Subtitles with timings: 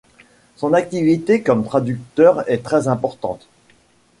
[0.55, 3.47] Son activité comme traducteur est très importante.